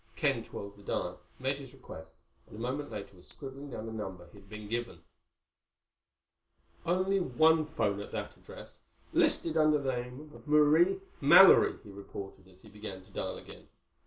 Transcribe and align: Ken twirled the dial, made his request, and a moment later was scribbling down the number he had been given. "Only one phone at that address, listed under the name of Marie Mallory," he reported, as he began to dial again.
Ken 0.15 0.43
twirled 0.43 0.77
the 0.77 0.81
dial, 0.81 1.19
made 1.37 1.57
his 1.57 1.73
request, 1.73 2.15
and 2.47 2.55
a 2.55 2.59
moment 2.59 2.89
later 2.89 3.15
was 3.15 3.27
scribbling 3.27 3.69
down 3.69 3.85
the 3.85 3.91
number 3.91 4.27
he 4.31 4.39
had 4.39 4.49
been 4.49 4.67
given. 4.67 5.03
"Only 6.87 7.19
one 7.19 7.67
phone 7.67 7.99
at 7.99 8.11
that 8.11 8.35
address, 8.35 8.79
listed 9.13 9.55
under 9.57 9.77
the 9.77 9.91
name 9.93 10.31
of 10.33 10.47
Marie 10.47 11.01
Mallory," 11.21 11.77
he 11.83 11.91
reported, 11.91 12.47
as 12.47 12.63
he 12.63 12.67
began 12.69 13.03
to 13.03 13.11
dial 13.11 13.37
again. 13.37 13.67